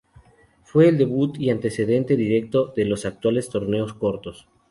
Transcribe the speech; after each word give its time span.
Fue 0.63 0.87
el 0.89 0.97
debut 0.97 1.37
y 1.39 1.51
antecedente 1.51 2.15
directo 2.17 2.73
de 2.75 2.85
los 2.85 3.05
actuales 3.05 3.49
torneos 3.49 3.93
cortos. 3.93 4.47